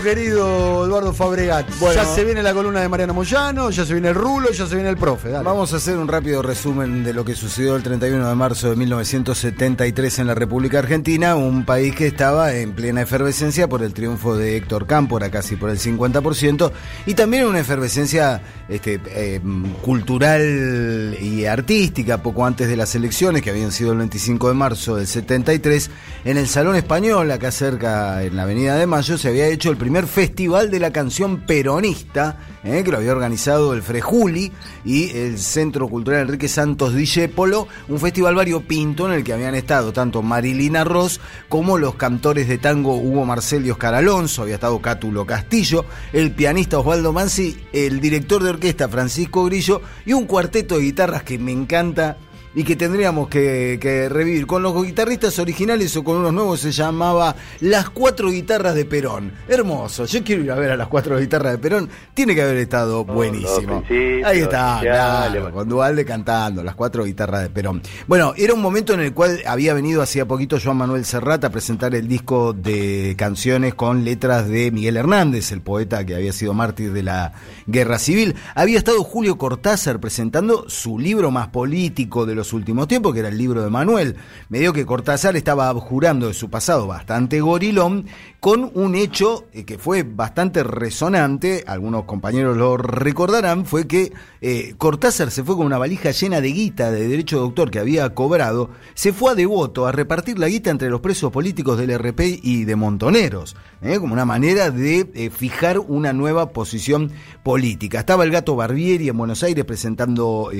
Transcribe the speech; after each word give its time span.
querido 0.00 0.86
Eduardo 0.86 1.12
Fabregat. 1.12 1.68
ya 1.94 2.04
se 2.04 2.24
viene 2.24 2.42
la 2.42 2.54
columna 2.54 2.80
de 2.80 2.88
Mariano 2.88 3.12
Moyano, 3.12 3.70
ya 3.70 3.84
se 3.84 3.92
viene 3.92 4.08
el 4.08 4.14
rulo, 4.14 4.50
ya 4.50 4.66
se 4.66 4.74
viene 4.74 4.88
el 4.88 4.96
profe. 4.96 5.30
Vamos 5.30 5.72
a 5.72 5.76
hacer 5.76 5.96
un 5.96 6.08
rápido 6.08 6.40
resumen 6.40 7.04
de 7.04 7.12
lo 7.12 7.24
que 7.24 7.34
sucedió 7.34 7.76
el 7.76 7.82
31 7.82 8.28
de 8.28 8.34
marzo 8.34 8.70
de 8.70 8.76
1973 8.76 10.18
en 10.20 10.26
la 10.28 10.34
República 10.34 10.78
Argentina, 10.78 11.34
un 11.34 11.64
país 11.64 11.94
que 11.94 12.06
estaba 12.06 12.54
en 12.54 12.72
plena 12.72 13.02
efervescencia 13.02 13.68
por 13.68 13.82
el 13.82 13.92
triunfo 13.92 14.36
de 14.36 14.56
Héctor 14.56 14.86
Cámpora, 14.86 15.30
casi 15.30 15.56
por 15.56 15.68
el 15.68 15.78
50%, 15.78 16.72
y 17.06 17.14
también 17.14 17.46
una 17.46 17.60
efervescencia 17.60 18.40
este, 18.68 19.00
eh, 19.06 19.40
cultural 19.82 21.16
y 21.20 21.44
artística 21.44 22.22
poco 22.22 22.46
antes 22.46 22.68
de 22.68 22.76
las 22.76 22.94
elecciones, 22.94 23.42
que 23.42 23.50
habían 23.50 23.72
sido 23.72 23.92
el 23.92 23.98
25 23.98 24.48
de 24.48 24.54
marzo 24.54 24.96
del 24.96 25.06
73, 25.06 25.90
en 26.24 26.38
el 26.38 26.48
Salón 26.48 26.76
Español, 26.76 27.30
acá 27.30 27.50
cerca 27.50 28.22
en 28.22 28.36
la 28.36 28.44
Avenida 28.44 28.76
de 28.76 28.86
Mayo, 28.86 29.18
se 29.18 29.28
había 29.28 29.46
hecho 29.48 29.70
el 29.70 29.81
primer 29.82 30.06
festival 30.06 30.70
de 30.70 30.78
la 30.78 30.92
canción 30.92 31.40
peronista, 31.40 32.38
eh, 32.62 32.82
que 32.84 32.92
lo 32.92 32.98
había 32.98 33.10
organizado 33.10 33.74
el 33.74 33.82
Frejuli 33.82 34.52
y 34.84 35.10
el 35.10 35.40
Centro 35.40 35.88
Cultural 35.88 36.20
Enrique 36.20 36.46
Santos 36.46 36.94
Discépolo, 36.94 37.66
un 37.88 37.98
festival 37.98 38.36
variopinto 38.36 39.08
en 39.08 39.14
el 39.14 39.24
que 39.24 39.32
habían 39.32 39.56
estado 39.56 39.92
tanto 39.92 40.22
Marilina 40.22 40.84
Ross 40.84 41.20
como 41.48 41.78
los 41.78 41.96
cantores 41.96 42.46
de 42.46 42.58
tango 42.58 42.94
Hugo 42.94 43.24
Marcel 43.24 43.66
y 43.66 43.72
Oscar 43.72 43.96
Alonso, 43.96 44.42
había 44.42 44.54
estado 44.54 44.80
Cátulo 44.80 45.26
Castillo, 45.26 45.84
el 46.12 46.30
pianista 46.30 46.78
Osvaldo 46.78 47.12
Mansi, 47.12 47.56
el 47.72 47.98
director 47.98 48.40
de 48.40 48.50
orquesta 48.50 48.88
Francisco 48.88 49.46
Grillo 49.46 49.82
y 50.06 50.12
un 50.12 50.26
cuarteto 50.26 50.76
de 50.76 50.82
guitarras 50.84 51.24
que 51.24 51.40
me 51.40 51.50
encanta 51.50 52.18
y 52.54 52.64
que 52.64 52.76
tendríamos 52.76 53.28
que, 53.28 54.08
revivir. 54.10 54.46
Con 54.46 54.62
los 54.62 54.74
guitarristas 54.84 55.38
originales 55.38 55.96
o 55.96 56.04
con 56.04 56.16
unos 56.16 56.32
nuevos 56.32 56.60
se 56.60 56.72
llamaba 56.72 57.34
Las 57.60 57.90
Cuatro 57.90 58.30
Guitarras 58.30 58.74
de 58.74 58.84
Perón. 58.84 59.32
Hermoso. 59.48 60.04
Yo 60.06 60.22
quiero 60.22 60.42
ir 60.42 60.50
a 60.50 60.56
ver 60.56 60.72
a 60.72 60.76
las 60.76 60.88
Cuatro 60.88 61.18
Guitarras 61.18 61.52
de 61.52 61.58
Perón. 61.58 61.88
Tiene 62.14 62.34
que 62.34 62.42
haber 62.42 62.56
estado 62.58 63.04
buenísimo. 63.04 63.82
Ahí 64.24 64.40
está, 64.40 64.78
claro, 64.80 65.52
con 65.52 65.68
Dualde 65.68 66.04
cantando 66.04 66.62
Las 66.62 66.74
Cuatro 66.74 67.04
Guitarras 67.04 67.42
de 67.42 67.50
Perón. 67.50 67.82
Bueno, 68.06 68.34
era 68.36 68.54
un 68.54 68.60
momento 68.60 68.92
en 68.94 69.00
el 69.00 69.14
cual 69.14 69.40
había 69.46 69.74
venido 69.74 70.02
hacía 70.02 70.26
poquito 70.26 70.58
Joan 70.62 70.76
Manuel 70.76 71.04
Serrata 71.04 71.48
a 71.48 71.50
presentar 71.50 71.94
el 71.94 72.08
disco 72.08 72.52
de 72.52 73.14
canciones 73.16 73.74
con 73.74 74.04
letras 74.04 74.48
de 74.48 74.70
Miguel 74.70 74.96
Hernández, 74.96 75.52
el 75.52 75.60
poeta 75.60 76.04
que 76.04 76.14
había 76.14 76.32
sido 76.32 76.54
mártir 76.54 76.92
de 76.92 77.02
la 77.02 77.32
Guerra 77.66 77.98
Civil. 77.98 78.34
Había 78.54 78.78
estado 78.78 79.02
Julio 79.04 79.38
Cortázar 79.38 80.00
presentando 80.00 80.68
su 80.68 80.98
libro 80.98 81.30
más 81.30 81.48
político 81.48 82.26
de 82.26 82.34
los 82.34 82.41
últimos 82.52 82.88
tiempos, 82.88 83.12
que 83.12 83.20
era 83.20 83.28
el 83.28 83.36
libro 83.36 83.62
de 83.62 83.68
Manuel. 83.68 84.16
Me 84.48 84.60
dio 84.60 84.72
que 84.72 84.86
Cortázar 84.86 85.36
estaba 85.36 85.68
abjurando 85.68 86.28
de 86.28 86.34
su 86.34 86.48
pasado 86.48 86.86
bastante 86.86 87.40
gorilón, 87.42 88.06
con 88.42 88.72
un 88.74 88.96
hecho 88.96 89.44
eh, 89.52 89.62
que 89.62 89.78
fue 89.78 90.02
bastante 90.02 90.64
resonante, 90.64 91.62
algunos 91.64 92.06
compañeros 92.06 92.56
lo 92.56 92.76
recordarán, 92.76 93.66
fue 93.66 93.86
que 93.86 94.12
eh, 94.40 94.74
Cortázar 94.78 95.30
se 95.30 95.44
fue 95.44 95.54
con 95.54 95.64
una 95.64 95.78
valija 95.78 96.10
llena 96.10 96.40
de 96.40 96.50
guita 96.50 96.90
de 96.90 97.06
derecho 97.06 97.36
de 97.36 97.44
autor 97.44 97.70
que 97.70 97.78
había 97.78 98.12
cobrado, 98.16 98.70
se 98.94 99.12
fue 99.12 99.30
a 99.30 99.34
Devoto 99.36 99.86
a 99.86 99.92
repartir 99.92 100.40
la 100.40 100.48
guita 100.48 100.70
entre 100.70 100.90
los 100.90 101.00
presos 101.00 101.30
políticos 101.30 101.78
del 101.78 101.96
RP 101.96 102.40
y 102.42 102.64
de 102.64 102.74
Montoneros, 102.74 103.54
eh, 103.80 104.00
como 104.00 104.12
una 104.12 104.24
manera 104.24 104.72
de 104.72 105.30
fijar 105.32 105.78
una 105.78 106.12
nueva 106.12 106.50
posición 106.50 107.12
política. 107.44 108.00
Estaba 108.00 108.24
el 108.24 108.32
gato 108.32 108.56
Barbieri 108.56 109.08
en 109.08 109.18
Buenos 109.18 109.44
Aires 109.44 109.64
presentando 109.64 110.50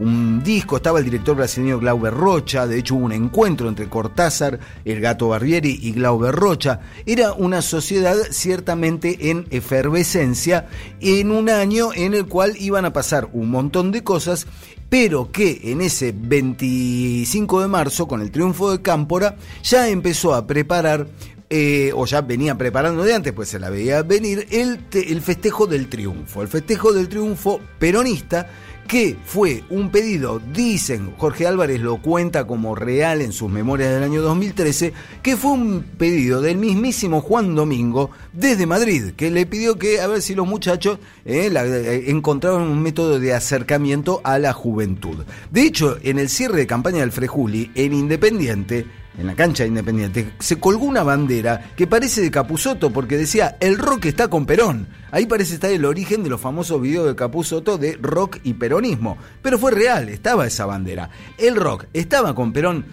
un 0.00 0.42
disco, 0.42 0.78
estaba 0.78 0.98
el 0.98 1.04
director 1.04 1.36
brasileño 1.36 1.78
Glauber 1.78 2.12
Rocha, 2.12 2.66
de 2.66 2.80
hecho 2.80 2.96
hubo 2.96 3.04
un 3.04 3.12
encuentro 3.12 3.68
entre 3.68 3.88
Cortázar, 3.88 4.58
el 4.84 5.00
gato 5.00 5.28
Barbieri 5.28 5.78
y 5.80 5.92
Glauber 5.92 6.34
Rocha. 6.34 6.80
Una 7.28 7.62
sociedad 7.62 8.16
ciertamente 8.30 9.30
en 9.30 9.46
efervescencia, 9.50 10.68
en 11.00 11.30
un 11.30 11.48
año 11.48 11.90
en 11.94 12.14
el 12.14 12.26
cual 12.26 12.54
iban 12.58 12.84
a 12.84 12.92
pasar 12.92 13.28
un 13.32 13.50
montón 13.50 13.92
de 13.92 14.02
cosas 14.02 14.46
pero 14.88 15.30
que 15.30 15.60
en 15.64 15.80
ese 15.80 16.12
25 16.12 17.62
de 17.62 17.68
marzo, 17.68 18.08
con 18.08 18.20
el 18.20 18.32
triunfo 18.32 18.72
de 18.72 18.82
Cámpora, 18.82 19.36
ya 19.62 19.88
empezó 19.88 20.34
a 20.34 20.48
preparar 20.48 21.06
eh, 21.48 21.92
o 21.94 22.06
ya 22.06 22.20
venía 22.20 22.58
preparando 22.58 23.04
de 23.04 23.14
antes, 23.14 23.32
pues 23.32 23.48
se 23.48 23.58
la 23.58 23.70
veía 23.70 24.02
venir, 24.02 24.46
el, 24.50 24.80
el 24.92 25.20
festejo 25.20 25.66
del 25.66 25.88
triunfo, 25.88 26.42
el 26.42 26.48
festejo 26.48 26.92
del 26.92 27.08
triunfo 27.08 27.60
peronista 27.78 28.48
que 28.90 29.16
fue 29.24 29.62
un 29.70 29.90
pedido, 29.90 30.40
dicen, 30.52 31.14
Jorge 31.16 31.46
Álvarez 31.46 31.80
lo 31.80 31.98
cuenta 31.98 32.48
como 32.48 32.74
real 32.74 33.22
en 33.22 33.30
sus 33.32 33.48
memorias 33.48 33.92
del 33.92 34.02
año 34.02 34.20
2013, 34.20 34.92
que 35.22 35.36
fue 35.36 35.52
un 35.52 35.84
pedido 35.96 36.42
del 36.42 36.58
mismísimo 36.58 37.20
Juan 37.20 37.54
Domingo 37.54 38.10
desde 38.32 38.66
Madrid, 38.66 39.12
que 39.16 39.30
le 39.30 39.46
pidió 39.46 39.78
que 39.78 40.00
a 40.00 40.08
ver 40.08 40.22
si 40.22 40.34
los 40.34 40.44
muchachos 40.44 40.98
eh, 41.24 41.52
eh, 41.54 42.04
encontraban 42.08 42.62
un 42.62 42.82
método 42.82 43.20
de 43.20 43.32
acercamiento 43.32 44.20
a 44.24 44.40
la 44.40 44.52
juventud. 44.52 45.18
De 45.52 45.62
hecho, 45.62 45.96
en 46.02 46.18
el 46.18 46.28
cierre 46.28 46.56
de 46.56 46.66
campaña 46.66 46.98
del 46.98 47.12
Frejuli, 47.12 47.70
en 47.76 47.92
Independiente, 47.92 48.86
en 49.18 49.26
la 49.26 49.34
cancha 49.34 49.66
Independiente, 49.66 50.32
se 50.38 50.58
colgó 50.58 50.86
una 50.86 51.02
bandera 51.02 51.72
que 51.76 51.86
parece 51.86 52.20
de 52.20 52.30
Capusoto 52.30 52.90
porque 52.90 53.16
decía, 53.16 53.56
el 53.60 53.78
rock 53.78 54.06
está 54.06 54.28
con 54.28 54.46
Perón. 54.46 54.88
Ahí 55.10 55.26
parece 55.26 55.54
estar 55.54 55.70
el 55.70 55.84
origen 55.84 56.22
de 56.22 56.30
los 56.30 56.40
famosos 56.40 56.80
videos 56.80 57.06
de 57.06 57.16
Capusoto 57.16 57.78
de 57.78 57.98
rock 58.00 58.38
y 58.44 58.54
peronismo. 58.54 59.18
Pero 59.42 59.58
fue 59.58 59.72
real, 59.72 60.08
estaba 60.08 60.46
esa 60.46 60.66
bandera. 60.66 61.10
El 61.38 61.56
rock 61.56 61.86
estaba 61.92 62.34
con 62.34 62.52
Perón 62.52 62.84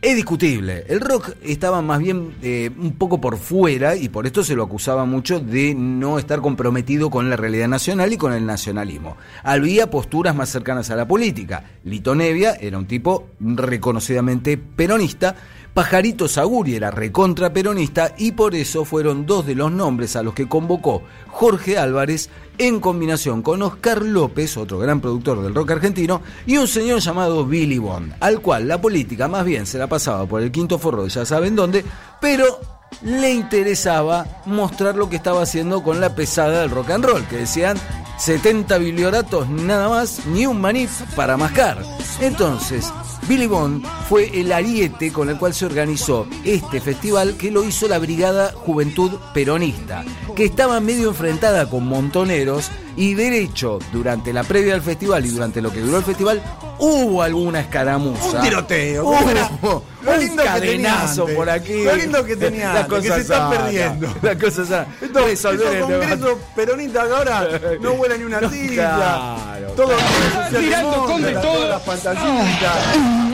es 0.00 0.14
discutible. 0.14 0.84
El 0.88 1.00
rock 1.00 1.32
estaba 1.42 1.82
más 1.82 1.98
bien 1.98 2.36
eh, 2.42 2.70
un 2.78 2.92
poco 2.92 3.20
por 3.20 3.36
fuera 3.36 3.96
y 3.96 4.08
por 4.08 4.26
esto 4.26 4.44
se 4.44 4.54
lo 4.54 4.62
acusaba 4.62 5.04
mucho 5.04 5.40
de 5.40 5.74
no 5.74 6.18
estar 6.18 6.40
comprometido 6.40 7.10
con 7.10 7.28
la 7.28 7.36
realidad 7.36 7.66
nacional 7.66 8.12
y 8.12 8.16
con 8.16 8.32
el 8.32 8.46
nacionalismo. 8.46 9.16
Había 9.42 9.90
posturas 9.90 10.36
más 10.36 10.50
cercanas 10.50 10.90
a 10.90 10.96
la 10.96 11.08
política. 11.08 11.64
Lito 11.82 12.14
Nevia 12.14 12.54
era 12.60 12.78
un 12.78 12.86
tipo 12.86 13.28
reconocidamente 13.40 14.56
peronista 14.56 15.34
Pajarito 15.78 16.26
Saguri 16.26 16.74
era 16.74 16.90
recontra 16.90 17.52
peronista 17.52 18.12
y 18.18 18.32
por 18.32 18.56
eso 18.56 18.84
fueron 18.84 19.26
dos 19.26 19.46
de 19.46 19.54
los 19.54 19.70
nombres 19.70 20.16
a 20.16 20.24
los 20.24 20.34
que 20.34 20.48
convocó 20.48 21.04
Jorge 21.28 21.78
Álvarez 21.78 22.30
en 22.58 22.80
combinación 22.80 23.42
con 23.42 23.62
Oscar 23.62 24.02
López, 24.02 24.56
otro 24.56 24.80
gran 24.80 25.00
productor 25.00 25.40
del 25.40 25.54
rock 25.54 25.70
argentino, 25.70 26.20
y 26.46 26.56
un 26.56 26.66
señor 26.66 26.98
llamado 26.98 27.46
Billy 27.46 27.78
Bond, 27.78 28.12
al 28.18 28.40
cual 28.40 28.66
la 28.66 28.80
política 28.80 29.28
más 29.28 29.44
bien 29.44 29.66
se 29.66 29.78
la 29.78 29.86
pasaba 29.86 30.26
por 30.26 30.42
el 30.42 30.50
quinto 30.50 30.80
forro 30.80 31.06
ya 31.06 31.24
saben 31.24 31.54
dónde, 31.54 31.84
pero 32.20 32.58
le 33.02 33.30
interesaba 33.30 34.26
mostrar 34.46 34.96
lo 34.96 35.08
que 35.08 35.14
estaba 35.14 35.42
haciendo 35.42 35.84
con 35.84 36.00
la 36.00 36.12
pesada 36.16 36.62
del 36.62 36.70
rock 36.70 36.90
and 36.90 37.04
roll, 37.04 37.24
que 37.28 37.36
decían 37.36 37.76
70 38.18 38.78
biblioratos 38.78 39.48
nada 39.48 39.88
más, 39.88 40.26
ni 40.26 40.44
un 40.44 40.60
maní 40.60 40.88
para 41.14 41.36
mascar. 41.36 41.84
Entonces, 42.20 42.92
Billy 43.28 43.46
Bond 43.46 43.84
fue 44.08 44.30
el 44.40 44.50
ariete 44.52 45.12
con 45.12 45.28
el 45.28 45.36
cual 45.36 45.52
se 45.52 45.66
organizó 45.66 46.26
este 46.44 46.80
festival 46.80 47.36
que 47.36 47.50
lo 47.50 47.62
hizo 47.62 47.86
la 47.86 47.98
Brigada 47.98 48.52
Juventud 48.54 49.12
Peronista, 49.34 50.02
que 50.34 50.46
estaba 50.46 50.80
medio 50.80 51.10
enfrentada 51.10 51.68
con 51.68 51.86
montoneros 51.86 52.70
y 52.96 53.14
derecho 53.14 53.78
durante 53.92 54.32
la 54.32 54.44
previa 54.44 54.72
del 54.72 54.82
festival 54.82 55.26
y 55.26 55.28
durante 55.28 55.60
lo 55.60 55.70
que 55.70 55.80
duró 55.80 55.98
el 55.98 56.04
festival 56.04 56.42
hubo 56.78 57.22
alguna 57.22 57.60
escaramuza. 57.60 58.38
Un 58.38 58.40
tiroteo. 58.40 59.04
Hubo 59.04 59.84
un 60.06 60.36
cadenazo 60.36 61.26
por 61.26 61.50
aquí. 61.50 61.84
Lo 61.84 61.96
lindo 61.96 62.24
que 62.24 62.36
tenía. 62.36 62.72
La 62.72 62.86
cosa 62.86 63.02
que 63.02 63.08
se 63.14 63.20
está 63.20 63.50
perdiendo. 63.50 64.08
La 64.22 64.38
cosa 64.38 64.64
sana. 64.64 64.86
Esto, 65.02 65.26
esos 65.26 65.56
congresos 65.82 66.38
peronistas 66.56 67.10
ahora 67.10 67.48
no 67.80 67.92
huele 67.92 68.18
ni 68.18 68.24
una 68.24 68.40
tilla. 68.50 68.96
Claro. 68.96 69.67
Todo 69.78 69.94
tirando 70.50 71.04
con 71.04 71.22
de 71.22 71.34
todo. 71.34 71.68
Las 71.68 71.82
pantallita. 71.82 73.27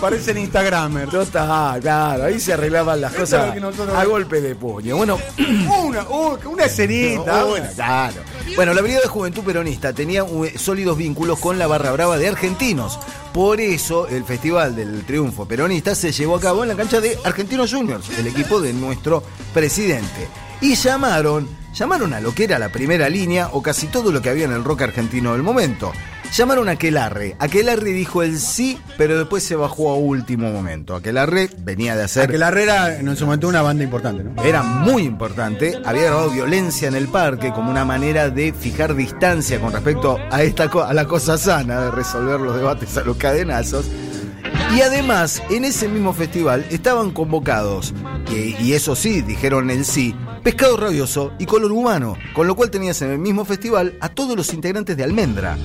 Parecen 0.00 0.38
Instagramer. 0.38 1.08
Total, 1.08 1.80
claro. 1.80 2.24
Ahí 2.24 2.38
se 2.38 2.52
arreglaban 2.52 3.00
las 3.00 3.12
cosas 3.12 3.54
a 3.94 4.04
golpe 4.04 4.40
de 4.40 4.54
puño. 4.54 4.96
Bueno, 4.96 5.18
una, 5.84 6.06
una 6.08 6.64
escenita. 6.64 7.44
claro. 7.74 8.16
Bueno, 8.54 8.74
la 8.74 8.80
Brigada 8.82 9.02
de 9.02 9.08
Juventud 9.08 9.42
Peronista 9.42 9.92
tenía 9.92 10.24
sólidos 10.56 10.96
vínculos 10.96 11.38
con 11.38 11.58
la 11.58 11.66
barra 11.66 11.92
brava 11.92 12.16
de 12.16 12.28
argentinos. 12.28 12.98
Por 13.32 13.60
eso 13.60 14.06
el 14.08 14.24
Festival 14.24 14.74
del 14.74 15.04
Triunfo 15.04 15.46
Peronista 15.46 15.94
se 15.94 16.12
llevó 16.12 16.36
a 16.36 16.40
cabo 16.40 16.62
en 16.62 16.68
la 16.70 16.76
cancha 16.76 17.00
de 17.00 17.18
Argentinos 17.24 17.72
Juniors, 17.72 18.08
el 18.18 18.26
equipo 18.26 18.60
de 18.60 18.72
nuestro 18.72 19.22
presidente. 19.52 20.28
Y 20.60 20.74
llamaron, 20.74 21.48
llamaron 21.74 22.14
a 22.14 22.20
lo 22.20 22.34
que 22.34 22.44
era 22.44 22.58
la 22.58 22.70
primera 22.70 23.08
línea 23.08 23.50
o 23.52 23.62
casi 23.62 23.86
todo 23.86 24.10
lo 24.10 24.20
que 24.22 24.30
había 24.30 24.46
en 24.46 24.52
el 24.52 24.64
rock 24.64 24.82
argentino 24.82 25.32
del 25.34 25.42
momento. 25.42 25.92
Llamaron 26.32 26.68
a 26.68 26.72
Aquelarre. 26.72 27.36
Aquelarre 27.38 27.90
dijo 27.92 28.22
el 28.22 28.38
sí, 28.38 28.78
pero 28.96 29.18
después 29.18 29.42
se 29.42 29.56
bajó 29.56 29.90
a 29.90 29.96
último 29.96 30.50
momento. 30.52 30.94
Aquelarre 30.94 31.50
venía 31.58 31.96
de 31.96 32.04
hacer. 32.04 32.24
Aquelarre 32.24 32.62
era 32.62 32.98
en 32.98 33.16
su 33.16 33.24
momento 33.24 33.48
una 33.48 33.62
banda 33.62 33.82
importante, 33.82 34.22
¿no? 34.24 34.42
Era 34.42 34.62
muy 34.62 35.02
importante. 35.02 35.78
Había 35.84 36.04
grabado 36.04 36.30
violencia 36.30 36.88
en 36.88 36.94
el 36.94 37.08
parque 37.08 37.52
como 37.52 37.70
una 37.70 37.84
manera 37.84 38.30
de 38.30 38.52
fijar 38.52 38.94
distancia 38.94 39.60
con 39.60 39.72
respecto 39.72 40.18
a 40.30 40.42
esta 40.42 40.64
a 40.64 40.94
la 40.94 41.06
cosa 41.06 41.38
sana, 41.38 41.80
de 41.80 41.90
resolver 41.90 42.40
los 42.40 42.54
debates 42.54 42.96
a 42.96 43.04
los 43.04 43.16
cadenazos. 43.16 43.86
Y 44.76 44.82
además, 44.82 45.42
en 45.50 45.64
ese 45.64 45.88
mismo 45.88 46.12
festival 46.12 46.64
estaban 46.70 47.10
convocados, 47.10 47.94
y, 48.30 48.72
eso 48.74 48.94
sí, 48.94 49.22
dijeron 49.22 49.70
el 49.70 49.84
sí, 49.84 50.14
Pescado 50.42 50.76
Rabioso 50.76 51.32
y 51.38 51.46
Color 51.46 51.72
Humano, 51.72 52.16
con 52.34 52.46
lo 52.46 52.54
cual 52.54 52.70
tenías 52.70 53.00
en 53.02 53.10
el 53.10 53.18
mismo 53.18 53.44
festival 53.44 53.96
a 54.00 54.10
todos 54.10 54.36
los 54.36 54.52
integrantes 54.52 54.96
de 54.96 55.04
Almendra. 55.04 55.56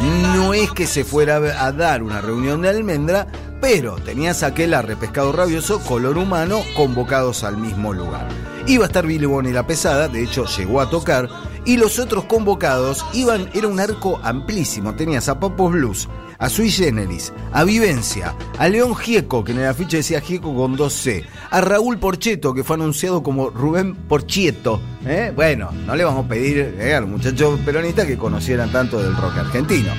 No 0.00 0.52
es 0.52 0.70
que 0.72 0.86
se 0.86 1.04
fuera 1.04 1.36
a 1.36 1.72
dar 1.72 2.02
una 2.02 2.20
reunión 2.20 2.62
de 2.62 2.68
Almendra, 2.68 3.26
pero 3.60 3.96
tenías 3.96 4.42
aquel 4.42 4.74
Pescado 5.00 5.32
Rabioso, 5.32 5.80
Color 5.80 6.18
Humano, 6.18 6.62
convocados 6.76 7.44
al 7.44 7.56
mismo 7.56 7.92
lugar. 7.92 8.28
Iba 8.66 8.84
a 8.84 8.86
estar 8.88 9.06
Billy 9.06 9.26
Bonnie 9.26 9.52
la 9.52 9.66
pesada, 9.66 10.08
de 10.08 10.22
hecho 10.22 10.44
llegó 10.44 10.80
a 10.80 10.90
tocar, 10.90 11.28
y 11.66 11.76
los 11.76 11.98
otros 11.98 12.24
convocados 12.24 13.04
iban, 13.12 13.50
era 13.52 13.68
un 13.68 13.80
arco 13.80 14.20
amplísimo, 14.22 14.94
tenías 14.94 15.28
a 15.28 15.40
Papos 15.40 15.72
Blues, 15.72 16.08
a 16.38 16.48
Sui 16.48 16.70
Generis, 16.70 17.32
a 17.52 17.64
Vivencia, 17.64 18.34
a 18.58 18.68
León 18.68 18.94
Gieco, 18.94 19.44
que 19.44 19.52
en 19.52 19.58
el 19.58 19.66
afiche 19.66 19.98
decía 19.98 20.20
Gieco 20.20 20.54
con 20.54 20.76
2C, 20.76 21.24
a 21.50 21.60
Raúl 21.60 21.98
Porcheto, 21.98 22.54
que 22.54 22.64
fue 22.64 22.76
anunciado 22.76 23.22
como 23.22 23.50
Rubén 23.50 23.94
Porchieto. 23.94 24.80
¿eh? 25.04 25.32
Bueno, 25.34 25.70
no 25.86 25.96
le 25.96 26.04
vamos 26.04 26.24
a 26.24 26.28
pedir 26.28 26.76
eh, 26.78 26.94
a 26.94 27.00
los 27.00 27.10
muchachos 27.10 27.58
peronistas 27.64 28.06
que 28.06 28.16
conocieran 28.16 28.70
tanto 28.70 29.02
del 29.02 29.16
rock 29.16 29.36
argentino. 29.38 29.92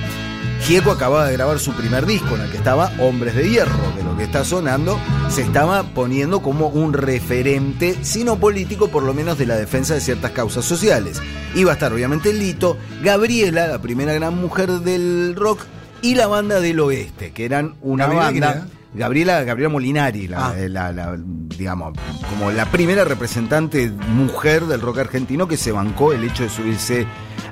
Gieco 0.60 0.90
acababa 0.90 1.26
de 1.26 1.34
grabar 1.34 1.58
su 1.58 1.72
primer 1.72 2.04
disco 2.04 2.34
en 2.34 2.42
el 2.42 2.50
que 2.50 2.56
estaba 2.56 2.90
Hombres 2.98 3.34
de 3.34 3.48
Hierro, 3.48 3.92
de 3.96 4.02
lo 4.02 4.16
que 4.16 4.24
está 4.24 4.44
sonando, 4.44 4.98
se 5.28 5.42
estaba 5.42 5.82
poniendo 5.82 6.40
como 6.40 6.68
un 6.68 6.92
referente, 6.92 7.96
si 8.02 8.24
no 8.24 8.38
político, 8.38 8.88
por 8.88 9.02
lo 9.02 9.12
menos 9.12 9.38
de 9.38 9.46
la 9.46 9.56
defensa 9.56 9.94
de 9.94 10.00
ciertas 10.00 10.30
causas 10.30 10.64
sociales. 10.64 11.20
Iba 11.54 11.72
a 11.72 11.74
estar 11.74 11.92
obviamente 11.92 12.32
Lito, 12.32 12.76
Gabriela, 13.02 13.66
la 13.66 13.80
primera 13.80 14.12
gran 14.14 14.36
mujer 14.36 14.70
del 14.80 15.34
rock, 15.36 15.60
y 16.00 16.14
la 16.14 16.26
banda 16.26 16.60
del 16.60 16.80
oeste, 16.80 17.32
que 17.32 17.44
eran 17.44 17.74
una 17.82 18.06
banda. 18.06 18.66
Gabriela, 18.94 19.44
Gabriela 19.44 19.68
Molinari, 19.68 20.30
ah. 20.34 20.54
la, 20.56 21.18
digamos, 21.18 21.92
como 22.30 22.50
la 22.50 22.64
primera 22.70 23.04
representante 23.04 23.90
mujer 23.90 24.64
del 24.64 24.80
rock 24.80 24.98
argentino 24.98 25.46
que 25.46 25.58
se 25.58 25.72
bancó 25.72 26.12
el 26.12 26.24
hecho 26.24 26.44
de 26.44 26.48
subirse 26.48 27.06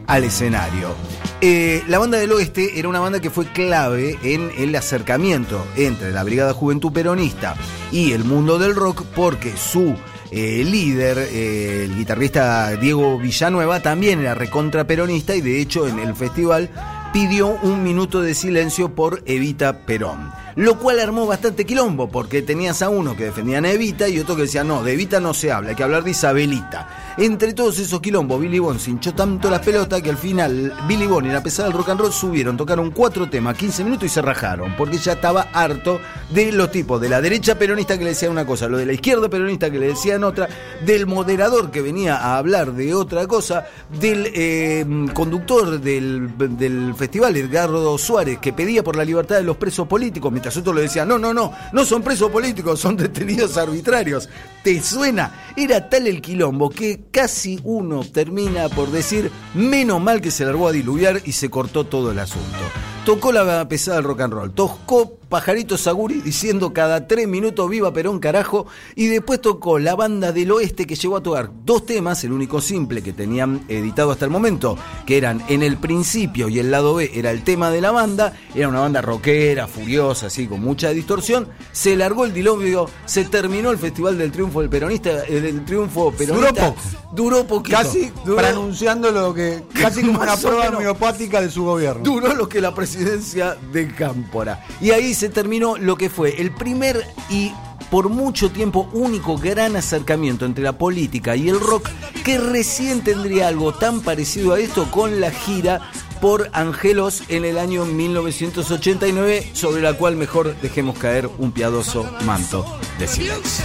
al 0.07 0.25
escenario. 0.25 0.95
Eh, 1.43 1.83
la 1.87 1.99
banda 1.99 2.17
del 2.17 2.33
oeste 2.33 2.79
era 2.79 2.89
una 2.89 3.01
banda 3.01 3.21
que 3.21 3.29
fue 3.29 3.45
clave 3.47 4.19
en 4.23 4.51
el 4.57 4.75
acercamiento 4.75 5.67
entre 5.77 6.11
la 6.11 6.25
Brigada 6.25 6.55
Juventud 6.55 6.93
Peronista 6.93 7.55
y 7.93 8.13
el 8.13 8.25
mundo 8.25 8.59
del 8.59 8.75
rock 8.75 9.05
porque 9.15 9.55
su 9.55 9.95
eh, 10.31 10.65
líder, 10.65 11.19
el 11.19 11.95
guitarrista 11.95 12.75
Diego 12.77 13.19
Villanueva, 13.19 13.81
también 13.81 14.21
era 14.21 14.35
recontra 14.35 14.87
peronista 14.87 15.37
y 15.37 15.43
de 15.43 15.61
hecho 15.61 15.87
en 15.87 15.99
el 15.99 16.17
festival 16.17 16.71
pidió 17.13 17.49
un 17.49 17.83
minuto 17.83 18.23
de 18.23 18.35
silencio 18.35 18.95
por 18.95 19.23
Evita 19.27 19.81
Perón 19.85 20.46
lo 20.57 20.79
cual 20.79 21.01
armó 21.01 21.27
bastante 21.27 21.67
quilombo, 21.67 22.09
porque 22.09 22.41
tenías 22.41 22.81
a 22.81 22.89
uno 22.89 23.15
que 23.15 23.25
defendía 23.25 23.59
a 23.59 23.71
Evita 23.71 24.09
y 24.09 24.19
otro 24.19 24.37
que 24.37 24.43
decía, 24.43 24.65
no, 24.65 24.83
de 24.83 24.95
Evita 24.95 25.21
no 25.21 25.35
se 25.35 25.53
habla, 25.53 25.71
hay 25.71 25.77
que 25.77 25.83
hablar 25.83 26.03
de 26.03 26.11
Isabelita. 26.13 27.15
Entre 27.19 27.53
todos 27.53 27.79
esos 27.79 28.01
quilombos, 28.01 28.41
Billy 28.41 28.59
Bond 28.59 28.81
se 28.81 28.91
hinchó 28.91 29.15
tanto 29.15 29.51
las 29.51 29.61
pelotas 29.61 30.01
que 30.03 30.11
al 30.11 30.17
final 30.17 30.73
Billy 30.89 31.07
Bond 31.07 31.27
y 31.27 31.31
la 31.31 31.43
pesada 31.43 31.69
del 31.69 31.77
rock 31.77 31.91
and 31.91 32.01
roll 32.01 32.13
subieron, 32.13 32.57
tocaron 32.57 32.91
cuatro 32.91 33.29
temas, 33.29 33.57
15 33.57 33.85
minutos 33.85 34.07
y 34.07 34.09
se 34.09 34.23
rajaron, 34.23 34.75
porque 34.77 34.97
ya 34.97 35.13
estaba 35.13 35.49
harto 35.53 36.01
de 36.31 36.53
los 36.53 36.71
tipos 36.71 37.01
de 37.01 37.11
la 37.11 37.21
derecha 37.21 37.59
peronista 37.59 37.99
que 37.99 38.05
le 38.05 38.11
decían 38.11 38.33
una 38.33 38.47
cosa, 38.47 38.67
lo 38.67 38.79
de 38.79 38.87
la 38.87 38.95
izquierda 38.95 39.29
peronista 39.29 39.71
que 39.71 39.79
le 39.79 39.89
decían 39.89 40.25
otra, 40.25 40.49
del 40.85 41.07
moderador 41.07 41.71
que 41.71 41.83
venía 41.83 42.17
a 42.17 42.39
hablar 42.39 42.73
de 42.73 42.95
otra 42.95 43.27
cosa, 43.27 43.67
del 44.01 44.31
eh, 44.35 44.87
conductor 45.13 45.81
del, 45.81 46.31
del 46.37 46.95
festival, 46.95 47.37
Edgardo 47.37 47.99
Suárez, 47.99 48.39
que 48.39 48.55
pedía 48.55 48.83
por 48.83 48.97
la 48.97 49.05
libertad 49.05 49.37
de 49.37 49.43
los 49.43 49.59
presos 49.59 49.87
políticos, 49.87 50.33
otros 50.55 50.75
le 50.75 50.83
decían, 50.83 51.09
no, 51.09 51.19
no, 51.19 51.33
no, 51.33 51.53
no 51.73 51.85
son 51.87 52.03
presos 52.03 52.31
políticos, 52.31 52.79
son 52.79 52.97
detenidos 52.97 53.57
arbitrarios. 53.57 54.29
¿Te 54.63 54.83
suena? 54.83 55.33
Era 55.57 55.89
tal 55.89 56.07
el 56.07 56.21
quilombo 56.21 56.69
que 56.69 57.05
casi 57.11 57.59
uno 57.65 58.05
termina 58.05 58.69
por 58.69 58.91
decir, 58.91 59.31
menos 59.55 60.01
mal 60.03 60.21
que 60.21 60.31
se 60.31 60.45
largó 60.45 60.69
a 60.69 60.73
diluviar 60.73 61.23
y 61.25 61.33
se 61.33 61.49
cortó 61.49 61.85
todo 61.85 62.11
el 62.11 62.19
asunto. 62.19 62.59
Tocó 63.07 63.33
la 63.33 63.67
pesada 63.69 63.97
del 63.97 64.05
rock 64.05 64.21
and 64.23 64.33
roll, 64.33 64.53
tocó 64.53 65.17
Pajarito 65.29 65.77
Saguri 65.77 66.21
diciendo 66.21 66.73
cada 66.73 67.09
tres 67.09 67.27
minutos 67.27 67.69
viva 67.69 67.93
Perón 67.93 68.21
carajo 68.21 68.67
y 68.95 69.07
después 69.07 69.41
tocó 69.41 69.81
la 69.81 69.97
banda 69.97 70.31
del 70.31 70.53
oeste 70.53 70.87
que 70.87 70.95
llegó 70.95 71.17
a 71.17 71.23
tocar 71.23 71.51
dos 71.65 71.85
temas, 71.85 72.23
el 72.23 72.33
único 72.33 72.61
simple 72.61 73.03
que 73.03 73.13
tenían 73.13 73.65
editado 73.69 74.13
hasta 74.13 74.25
el 74.25 74.31
momento, 74.31 74.79
que 75.05 75.17
eran 75.17 75.43
en 75.49 75.65
el 75.65 75.79
principio 75.79 76.49
y 76.49 76.61
el 76.61 76.71
lado 76.71 76.95
B 76.95 77.11
era 77.13 77.33
el 77.33 77.43
tema 77.43 77.71
de 77.71 77.81
la 77.81 77.91
banda, 77.91 78.35
era 78.55 78.69
una 78.69 78.81
banda 78.81 79.03
rockera, 79.03 79.67
furiosa, 79.67 80.27
así 80.27 80.47
con 80.47 80.61
mucha 80.61 80.91
distorsión, 80.91 81.49
se 81.73 81.97
largó 81.97 82.25
el 82.25 82.33
diluvio, 82.33 82.89
se 83.05 83.25
terminó 83.25 83.71
el 83.71 83.79
Festival 83.79 84.19
del 84.19 84.31
Triunfo 84.31 84.61
del 84.61 84.71
Peronista, 84.71 85.25
el 85.25 85.43
del 85.43 85.65
Triunfo 85.65 86.13
Peronista. 86.13 86.51
Duró 86.51 86.75
poco. 86.75 86.81
Duró 87.13 87.47
poquito. 87.47 87.79
Casi 87.79 88.13
pronunciando 88.25 89.11
lo 89.11 89.35
que, 89.35 89.65
casi 89.75 90.03
como 90.03 90.21
una 90.21 90.37
prueba 90.37 90.69
homeopática 90.69 91.41
de 91.41 91.51
su 91.51 91.65
gobierno. 91.65 92.03
Duró 92.05 92.35
lo 92.35 92.49
que 92.49 92.61
la 92.61 92.75
presidencia 92.75 93.57
de 93.73 93.89
Cámpora. 93.89 94.65
Y 94.81 94.91
ahí 94.91 95.15
se 95.17 95.31
terminó 95.31 95.79
lo 95.79 95.97
que 95.97 96.11
fue 96.11 96.43
el 96.43 96.53
primer 96.53 97.03
y 97.31 97.51
por 97.91 98.11
mucho 98.11 98.51
tiempo 98.51 98.87
único 98.93 99.39
gran 99.39 99.75
acercamiento 99.75 100.45
entre 100.45 100.63
la 100.63 100.77
política 100.77 101.37
y 101.37 101.49
el 101.49 101.59
rock 101.59 101.89
que 102.23 102.37
recién 102.37 103.03
tendría 103.03 103.49
algo 103.49 103.73
tan 103.73 104.03
parecido 104.03 104.53
a 104.53 104.61
esto 104.61 104.91
con 104.91 105.19
la 105.19 105.31
gira 105.31 105.91
por 106.21 106.51
Angelos 106.53 107.23
en 107.29 107.47
el 107.47 107.57
año 107.57 107.87
1989, 107.87 109.53
sobre 109.55 109.81
la 109.81 109.95
cual 109.95 110.17
mejor 110.17 110.55
dejemos 110.61 110.99
caer 110.99 111.31
un 111.39 111.51
piadoso 111.51 112.07
manto 112.27 112.79
de 112.99 113.09
silencio. 113.09 113.65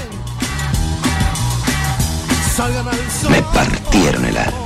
Me 3.29 3.41
partieron 3.41 4.23
el 4.23 4.37
alma, 4.37 4.57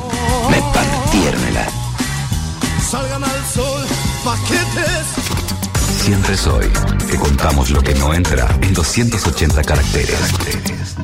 me 0.51 0.61
partieron 0.71 1.43
el 1.45 1.57
alma. 1.57 1.71
Salgan 2.91 3.23
al 3.23 3.45
sol, 3.45 3.85
paquetes 4.23 5.44
Siempre 6.05 6.37
soy, 6.37 6.67
que 7.09 7.17
contamos 7.17 7.71
lo 7.71 7.81
que 7.81 7.95
no 7.95 8.13
entra 8.13 8.47
en 8.61 8.75
280 8.75 9.63
caracteres. 9.63 10.94